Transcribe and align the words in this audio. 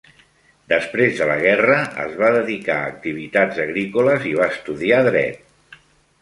Després 0.71 1.11
de 1.19 1.27
la 1.31 1.35
guerra, 1.43 1.75
es 2.05 2.15
va 2.21 2.31
dedicar 2.37 2.77
a 2.79 2.87
activitats 2.95 3.61
agrícoles 3.67 4.27
i 4.31 4.33
va 4.41 4.49
estudiar 4.55 5.05
dret. 5.11 5.79